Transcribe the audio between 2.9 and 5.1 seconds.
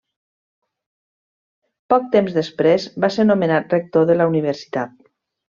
va ser nomenat rector de la universitat.